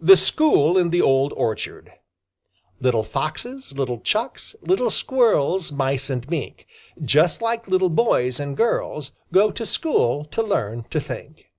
THE 0.00 0.16
SCHOOL 0.16 0.78
IN 0.78 0.88
THE 0.88 1.02
OLD 1.02 1.34
ORCHARD 1.36 1.92
Little 2.80 3.02
Foxes, 3.02 3.70
little 3.74 4.00
Chucks, 4.00 4.56
Little 4.62 4.88
Squirrels, 4.88 5.72
Mice 5.72 6.08
and 6.08 6.26
Mink, 6.30 6.66
Just 7.04 7.42
like 7.42 7.68
little 7.68 7.90
boys 7.90 8.40
and 8.40 8.56
girls, 8.56 9.12
Go 9.30 9.50
to 9.50 9.66
school 9.66 10.24
to 10.24 10.42
learn 10.42 10.84
to 10.84 11.00
think. 11.02 11.52